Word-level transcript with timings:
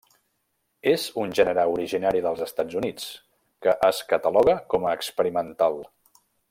És 0.91 1.03
un 1.23 1.35
gènere 1.39 1.65
originari 1.73 2.23
dels 2.27 2.43
Estats 2.47 2.79
Units, 2.81 3.07
que 3.67 3.79
es 3.93 4.03
cataloga 4.15 4.59
com 4.75 4.89
a 4.93 4.99
experimental. 5.01 5.83